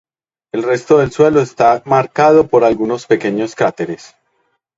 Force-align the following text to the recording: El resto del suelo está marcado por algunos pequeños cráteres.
El 0.51 0.63
resto 0.63 0.97
del 0.97 1.11
suelo 1.11 1.41
está 1.41 1.83
marcado 1.85 2.47
por 2.47 2.63
algunos 2.63 3.05
pequeños 3.05 3.53
cráteres. 3.53 4.15